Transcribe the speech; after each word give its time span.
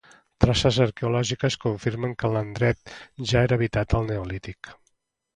Traces 0.43 0.77
arqueològiques 0.85 1.57
confirmen 1.65 2.15
que 2.23 2.31
l'endret 2.35 2.93
ja 3.33 3.43
era 3.49 3.59
habitat 3.59 3.93
al 3.99 4.09
neolític. 4.13 4.71